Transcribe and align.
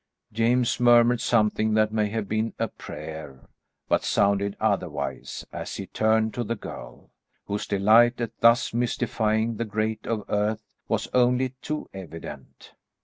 James 0.33 0.79
murmured 0.79 1.21
something 1.21 1.75
that 1.75 1.91
may 1.93 2.09
have 2.09 2.27
been 2.27 2.55
a 2.57 2.67
prayer, 2.67 3.47
but 3.87 4.03
sounded 4.03 4.57
otherwise, 4.59 5.45
as 5.53 5.75
he 5.75 5.85
turned 5.85 6.33
to 6.33 6.43
the 6.43 6.55
girl, 6.55 7.11
whose 7.45 7.67
delight 7.67 8.19
at 8.19 8.31
thus 8.39 8.73
mystifying 8.73 9.57
the 9.57 9.63
great 9.63 10.07
of 10.07 10.23
earth 10.27 10.63
was 10.87 11.07
only 11.13 11.49
too 11.61 11.87
evident. 11.93 12.73